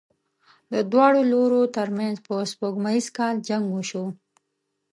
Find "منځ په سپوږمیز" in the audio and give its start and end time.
1.97-3.05